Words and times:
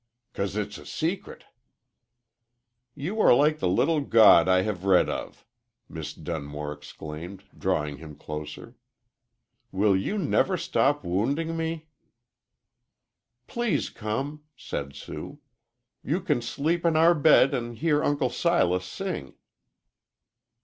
"'Cause 0.33 0.55
it's 0.55 0.79
a 0.79 0.85
secret." 0.87 1.43
"You 2.95 3.21
are 3.21 3.35
like 3.35 3.59
the 3.59 3.67
little 3.67 4.01
god 4.01 4.49
I 4.49 4.63
have 4.63 4.83
read 4.83 5.11
of!" 5.11 5.45
Miss 5.87 6.15
Dunmore 6.15 6.73
exclaimed, 6.73 7.43
drawing 7.55 7.97
him 7.97 8.15
closer. 8.15 8.75
"Will 9.71 9.95
you 9.95 10.17
never 10.17 10.57
stop 10.57 11.03
wounding 11.03 11.55
me?" 11.55 11.85
"Please 13.45 13.91
come," 13.91 14.43
said 14.57 14.95
Sue. 14.95 15.39
"You 16.03 16.19
can 16.19 16.41
sleep 16.41 16.83
in 16.83 16.95
our 16.95 17.13
bed 17.13 17.53
an' 17.53 17.75
hear 17.75 18.03
Uncle 18.03 18.31
Silas 18.31 18.85
sing." 18.85 19.35